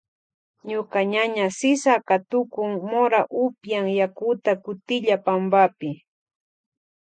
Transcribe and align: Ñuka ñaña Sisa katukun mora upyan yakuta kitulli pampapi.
Ñuka 0.69 0.99
ñaña 1.13 1.45
Sisa 1.57 1.93
katukun 2.07 2.71
mora 2.91 3.21
upyan 3.45 3.87
yakuta 3.99 4.51
kitulli 4.63 5.11
pampapi. 5.25 5.91